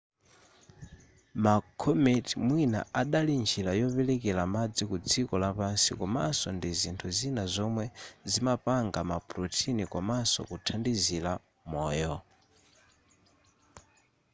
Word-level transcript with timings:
ma 1.43 1.55
comet 1.81 2.27
mwina 2.47 2.79
idali 3.01 3.33
njira 3.43 3.71
yoperekera 3.81 4.43
madzi 4.53 4.83
ku 4.89 4.97
dziko 5.09 5.33
lapansi 5.43 5.91
komaso 5.99 6.47
ndi 6.57 6.69
zinthu 6.79 7.07
zina 7.17 7.43
zomwe 7.53 7.85
zimapanga 8.31 8.99
ma 9.09 9.17
protein 9.29 9.79
komanso 9.93 10.39
kuthandizira 10.49 11.31
moyo 11.71 12.15